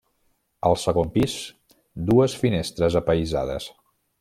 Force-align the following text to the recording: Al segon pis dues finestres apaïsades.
Al 0.69 0.77
segon 0.83 1.11
pis 1.17 1.35
dues 2.09 2.37
finestres 2.45 2.99
apaïsades. 3.03 3.71